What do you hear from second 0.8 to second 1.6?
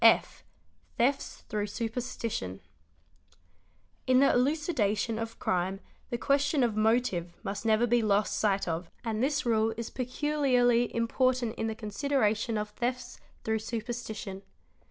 Thefts